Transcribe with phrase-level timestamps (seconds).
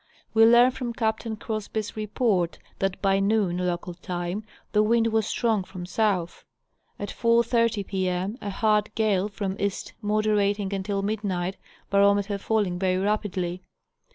[0.33, 5.63] We learn from Captain Crosby's report that by noon, local time, the wind was strong
[5.63, 6.43] from south;
[6.97, 8.09] at 4:30 p.
[8.09, 11.57] m., a hard gale from east, moderating until midnight,
[11.91, 13.61] barometer falling very rap idly.